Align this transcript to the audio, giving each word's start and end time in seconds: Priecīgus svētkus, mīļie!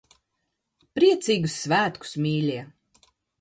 Priecīgus 0.99 1.59
svētkus, 1.65 2.15
mīļie! 2.25 2.65